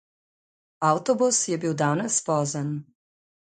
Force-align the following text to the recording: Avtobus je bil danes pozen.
Avtobus 0.87 1.43
je 1.53 1.59
bil 1.65 1.77
danes 1.83 2.19
pozen. 2.31 2.75